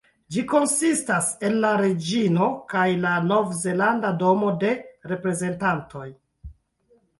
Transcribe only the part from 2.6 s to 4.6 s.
kaj la Novzelanda Domo